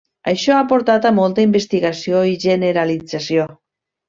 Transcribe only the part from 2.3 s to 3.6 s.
i generalització.